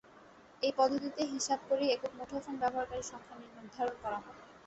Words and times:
এই 0.63 0.71
পদ্ধতিতে 0.77 1.21
হিসাব 1.33 1.59
করেই 1.69 1.91
একক 1.91 2.11
মুঠোফোন 2.17 2.55
ব্যবহারকারীর 2.61 3.09
সংখ্যা 3.11 3.35
নির্ধারণ 3.55 3.95
করা 4.03 4.17
হয়। 4.17 4.37